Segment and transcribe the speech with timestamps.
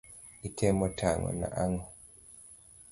[0.47, 1.81] Itemo tang'o na ang'o?